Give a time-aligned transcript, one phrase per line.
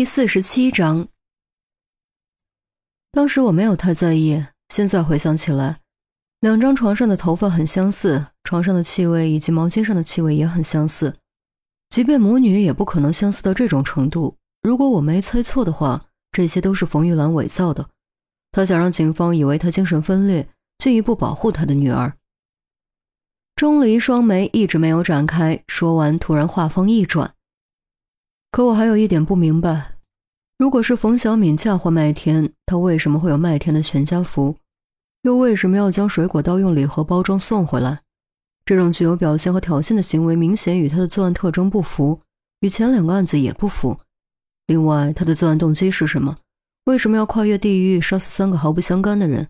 [0.00, 1.08] 第四十七章，
[3.12, 5.80] 当时我没有太在意，现在回想起来，
[6.40, 11.14] 两张床上的头发很相似，床上的气味以及毛巾上的气味也很相似，
[11.90, 14.34] 即便母女也不可能相似到这种程度。
[14.62, 17.86] 如果我没猜错的话，这些都是冯玉兰伪造的，
[18.52, 20.48] 她想让警方以为她精神分裂，
[20.78, 22.16] 进一步保护她的女儿。
[23.54, 27.34] 钟离双眉一直没有展开，说完突然话锋一转。
[28.50, 29.92] 可我还有一点不明白，
[30.58, 34.56] 如果是冯小敏嫁祸麦田，她为什么会有麦田的全家福？
[35.22, 38.00] 又为什么要将水果刀用礼盒包装送回来？
[38.64, 42.20] 这种具有表现和挑衅的行为，明显与他的作案特征不符，
[42.60, 43.98] 与前两个案子也不符。
[44.66, 46.36] 另外，他的作案动机是什么？
[46.84, 49.48] 为什么要跨越地狱杀死三个毫不相干的人？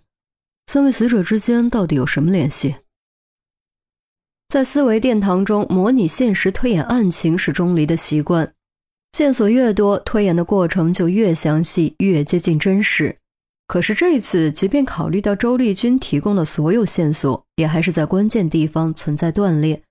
[0.66, 2.77] 三位死者之间到底有什么联系？
[4.48, 8.52] 在思维殿堂中模拟现实推演案情是钟离的习惯。
[9.12, 13.16] 线索越多，推演的过程就越详细，越接近真实。
[13.66, 19.83] 可是这次，即便考虑到周丽君提供的所有线索，也还是在关键地方存在断裂。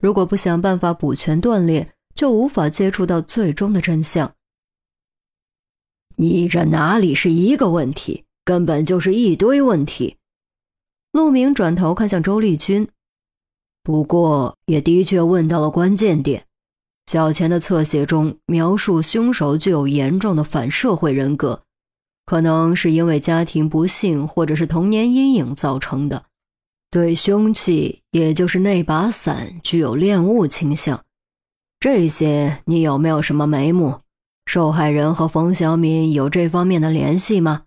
[0.00, 4.32] 如果不想办法补全断裂，就无法接触到最终的真相。
[6.16, 10.16] 你这哪里是一个问题，根本就是一堆问题。
[11.12, 12.88] 陆明转头看向周丽君，
[13.82, 16.44] 不过也的确问到了关键点。
[17.10, 21.64] 小钱的侧写中描述凶手具有严重的反社会人格，
[22.24, 26.26] 可能是因为家庭不幸或者是童年阴影造成的。
[26.88, 31.02] 对凶器，也就是那把伞，具有恋物倾向。
[31.80, 34.02] 这些你有没有什么眉目？
[34.46, 37.62] 受害人和冯小敏有这方面的联系吗？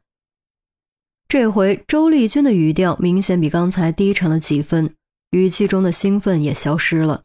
[1.27, 4.95] 这回周丽君的语调明显比刚才低沉了几分，
[5.31, 7.23] 语气中的兴奋也消失了。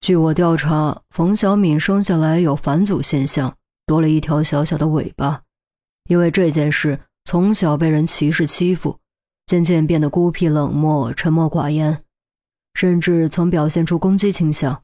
[0.00, 5.42] 据我调查，冯小敏生下来有返祖现象，多了一条小小的尾巴。
[6.08, 8.98] 因为这件事，从小被人歧视欺负，
[9.44, 12.02] 渐渐变得孤僻冷漠、沉默寡言，
[12.72, 14.82] 甚至曾表现出攻击倾向。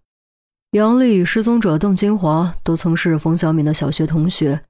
[0.72, 4.60] 杨丽与失踪者邓金华都曾是冯小敏的小学同学，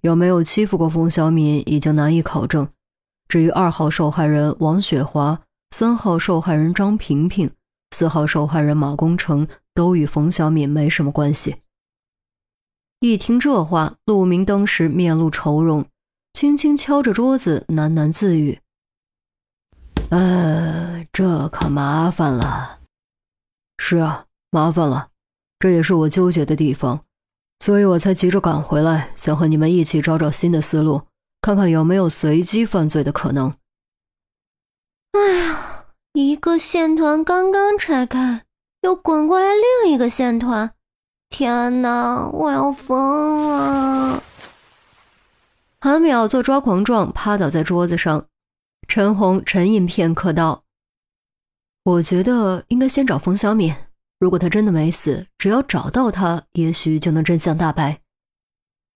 [0.00, 2.66] 有没有欺负过冯小敏已经难以考证。
[3.28, 5.38] 至于二号受害人王雪华、
[5.72, 7.50] 三号受害人张萍萍、
[7.90, 9.46] 四号受害人马工程。
[9.74, 11.56] 都与冯小敏没什么关系。
[13.00, 15.86] 一听这话，陆明当时面露愁容，
[16.32, 18.58] 轻轻敲着桌子，喃喃自语
[20.10, 22.80] ：“呃，这可麻烦了。
[23.78, 25.08] 是啊，麻烦了，
[25.58, 27.04] 这也是我纠结的地方，
[27.60, 31.02] 所以我才急着赶回来，想和你们一起找找新的思路，
[31.40, 33.54] 看看有没有随机犯罪的可能。”
[35.12, 38.44] 哎呀，一个线团刚刚拆开。
[38.82, 39.46] 又滚过来
[39.84, 40.72] 另一个线团，
[41.28, 42.28] 天哪！
[42.32, 44.22] 我要疯了！
[45.80, 48.26] 韩淼做抓狂状，趴倒在桌子上。
[48.88, 50.64] 陈红沉吟片刻道
[51.84, 53.74] ：“我觉得应该先找冯小敏。
[54.18, 58.00] 如果他真的没死，只要找到他，也许就能真相大白。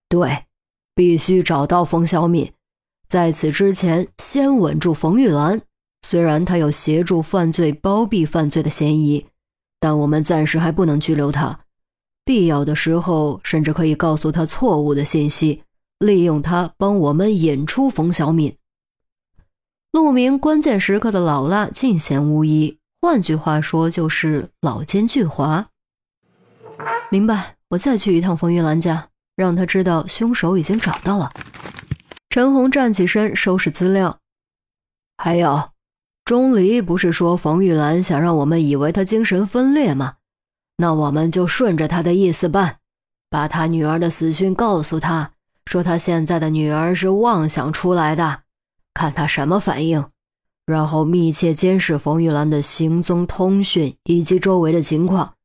[0.09, 0.45] 对，
[0.95, 2.51] 必须找到冯小敏。
[3.07, 5.61] 在此之前，先稳住冯玉兰。
[6.01, 9.23] 虽然她有协助犯罪、包庇犯罪的嫌疑。”
[9.85, 11.59] 但我们暂时还不能拘留他，
[12.23, 15.61] 必要的时候甚至可以告诉他错误的信息，
[15.99, 18.57] 利用他帮我们引出冯小敏。
[19.91, 25.65] 陆明关键时刻的老辣尽显无疑，换句话说就是老奸巨猾。
[27.11, 31.31] 明白，我再去一趟冯玉兰家，让他知道凶手已经找到了。
[32.31, 34.17] 陈红站起身收拾资料，
[35.17, 35.74] 还有。
[36.25, 40.15] 钟离不是说冯玉兰想让我们以为她精神分裂吗？
[40.75, 42.79] 那我们就顺着她的意思办，
[43.29, 45.33] 把她女儿的死讯告诉她，
[45.67, 48.41] 说她现在的女儿是妄想出来的，
[48.95, 50.03] 看她什么反应。
[50.65, 55.35] 然后密切监视冯玉兰的行踪、通讯以及周围的情况，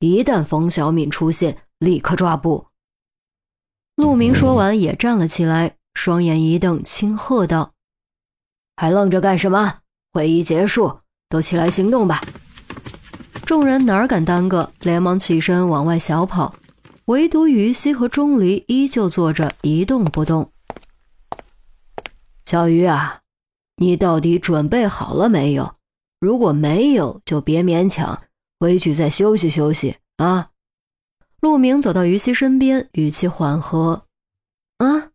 [0.00, 2.66] 一旦冯小敏出现，立刻抓捕。
[3.94, 7.72] 陆明说完也站了起来，双眼一瞪，轻喝道
[8.76, 9.78] ：“还愣着干什么？”
[10.16, 12.24] 会议结束，都起来行动吧！
[13.44, 16.54] 众人哪敢耽搁，连忙起身往外小跑，
[17.04, 20.50] 唯独于西和钟离依旧坐着一动不动。
[22.46, 23.20] 小鱼啊，
[23.76, 25.74] 你到底准备好了没有？
[26.18, 28.22] 如果没有，就别勉强，
[28.58, 30.48] 回去再休息休息啊！
[31.40, 34.06] 陆明走到于西身边，语气缓和
[34.78, 35.10] ：“啊！”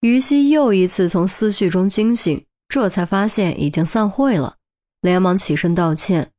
[0.00, 2.45] 于西又一次从思绪中惊醒。
[2.68, 4.56] 这才发现已经散会了，
[5.00, 6.32] 连忙起身道歉：“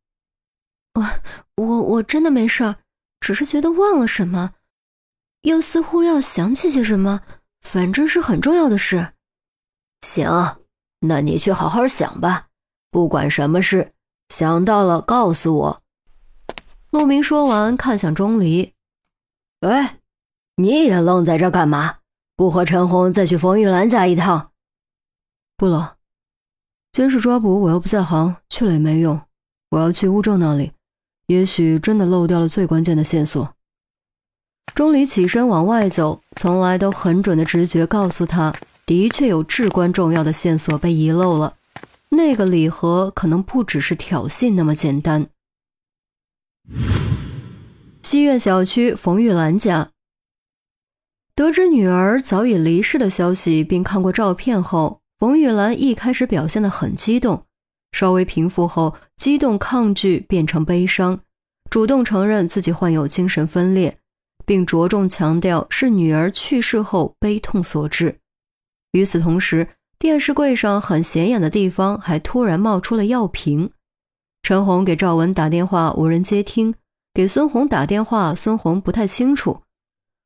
[0.94, 1.04] 我
[1.56, 2.76] 我我真的没事儿，
[3.20, 4.54] 只是觉得忘了什么。
[5.42, 7.22] 又似乎要想起些什么，
[7.62, 9.14] 反正是很重要的事。
[10.02, 10.30] 行，
[11.00, 12.48] 那你去好好想吧，
[12.92, 13.94] 不管什么事，
[14.30, 15.84] 想到了告诉我。
[16.92, 18.74] 陆明说完，看向钟离
[19.62, 20.00] ：“哎，
[20.56, 22.00] 你也愣在这干嘛？
[22.36, 24.52] 不和陈红再去冯玉兰家一趟
[25.58, 25.97] ？”“不了，
[26.98, 29.22] 监视抓捕我又不在行，去了也没用。
[29.70, 30.72] 我要去乌正那里，
[31.28, 33.54] 也许真的漏掉了最关键的线索。”
[34.74, 38.52] 钟离起身往外走，从来都很准的直觉告诉他，
[38.88, 41.54] 的确有至关重要的线索被遗漏了。
[42.10, 45.28] 那个礼盒可能不只是挑衅那么简单。
[48.02, 49.92] 西苑小区冯玉兰家，
[51.36, 57.44] 得知女儿早已离世的消息，并看过照片后，冯玉兰一开始表现得很激动，
[57.92, 61.20] 稍微平复后，激动抗拒变成悲伤，
[61.72, 63.98] 主动承认自己患有精神分裂，
[64.46, 68.20] 并着重强调是女儿去世后悲痛所致。
[68.92, 69.68] 与此同时，
[69.98, 73.72] 电视柜上很显眼的地方还突然冒出了药瓶。
[74.44, 76.72] 陈红给赵文打电话，无人接听；
[77.16, 79.64] 给孙红打电话，孙红不太清楚。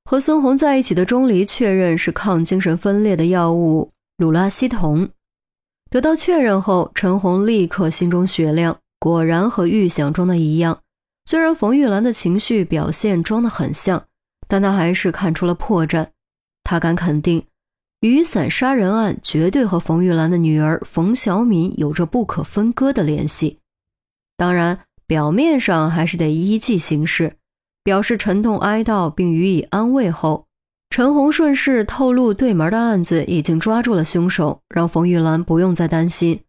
[0.03, 3.89] 和孙红在一起的钟离确认是抗精神分裂的药物
[4.21, 5.09] 鲁拉西酮。
[5.89, 10.79] 得到确认后，陈红立刻心中雪亮，果然和预想中的一样。
[11.25, 14.05] 虽然冯玉兰的情绪表现装得很像，
[14.47, 16.07] 但他还是看出了破绽。
[16.63, 17.43] 他敢肯定，
[18.01, 23.57] 雨伞杀人案绝对和冯玉兰的女儿冯小敏有着不可分割的联系。
[24.37, 27.37] 当然，表面上还是得依计行事，
[27.83, 30.45] 表示沉痛哀悼并予以安慰后，
[30.91, 36.43] 陈红顺势透露对门的案子已经抓住了凶手，让冯玉兰不用再担心。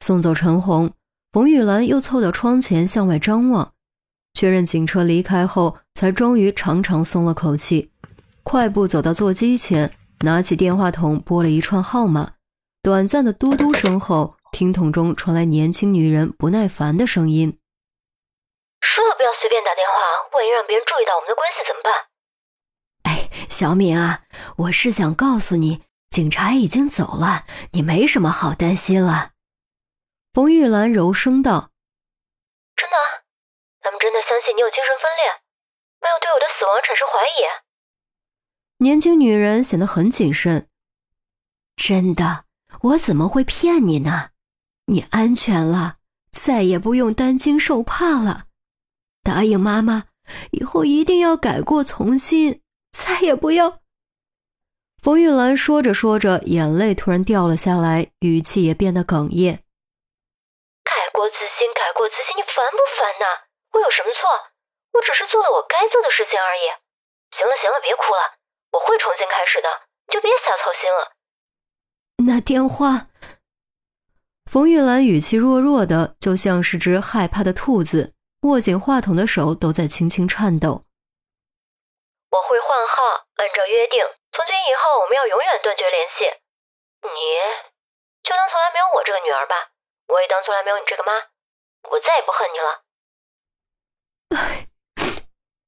[0.00, 0.92] 送走陈红，
[1.30, 3.72] 冯玉兰又凑到窗前向外张望，
[4.34, 7.92] 确认警车离开后，才终于长长松了口气，
[8.42, 9.94] 快步走到座机前，
[10.24, 12.32] 拿起电话筒拨了一串号码，
[12.82, 14.34] 短暂的嘟嘟声后。
[14.50, 17.48] 听筒中传来年轻女人不耐烦的声音
[18.84, 21.88] ：“说了不要随便打电话，万一让别人注意到我们的关系怎么办？”“，
[23.52, 24.22] 小敏啊，
[24.56, 29.32] 我是想告诉你，警察已经走了，你没什么好担心了。”
[30.32, 31.70] 冯玉兰柔声道。
[32.74, 32.96] “真的？
[33.82, 35.28] 他们真的相信你有精神分裂，
[36.00, 37.44] 没有对我的死亡产生怀疑？”
[38.82, 40.66] 年轻女人显得很谨慎。
[41.76, 42.46] “真的，
[42.80, 44.30] 我怎么会骗你呢？”
[44.88, 45.98] 你安全了，
[46.32, 48.46] 再也不用担惊受怕了。
[49.22, 50.06] 答应妈妈，
[50.52, 52.61] 以后一定要改过从新，
[52.92, 53.80] 再也不要。
[55.02, 59.64] 冯玉兰说着说着，眼泪突然掉了下来，语气也变得哽咽。
[60.84, 63.26] 改过自新，改过自新，你烦不烦呐？
[63.74, 64.30] 我有什么错？
[64.94, 66.64] 我只是做了我该做的事情而已。
[67.34, 68.38] 行了行了，别哭了，
[68.70, 69.68] 我会重新开始的，
[70.06, 71.00] 你就别瞎操心了。
[72.22, 73.08] 那电话。
[74.50, 78.12] 冯玉兰语气弱弱的，就像是只害怕的兔子，
[78.42, 80.84] 握紧话筒的手都在轻轻颤抖。
[83.72, 86.26] 约定，从今以后我们要永远断绝联系。
[87.02, 87.08] 你
[88.22, 89.70] 就当从来没有我这个女儿吧，
[90.08, 91.14] 我也当从来没有你这个妈。
[91.90, 92.82] 我再也不恨你了。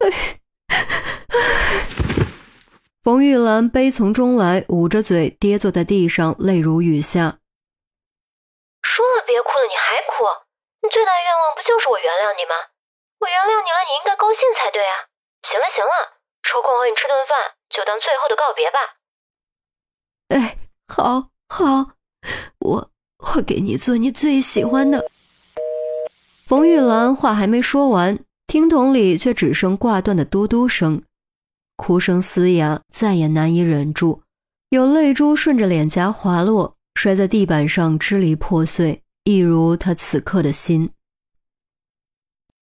[3.05, 7.39] 冯玉兰悲从中来，捂着嘴跌坐在地上，泪如雨下。
[8.81, 10.25] 说了别哭了，你还哭？
[10.81, 12.55] 你最大的愿望不就是我原谅你吗？
[13.21, 15.05] 我原谅你了，你应该高兴才对啊！
[15.51, 16.13] 行了行了，
[16.45, 18.79] 抽空和你吃顿饭，就当最后的告别吧。
[20.29, 20.57] 哎，
[20.89, 21.97] 好，好，
[22.61, 25.11] 我我给你做你最喜欢的。
[26.47, 31.03] 冯玉兰话还没说完，听筒里却只剩挂断的嘟嘟声，
[31.77, 34.23] 哭声嘶哑，再也难以忍住，
[34.71, 39.03] 有泪珠顺着脸颊滑落，摔在地板上支离破碎。
[39.25, 40.91] 一如他此刻的心。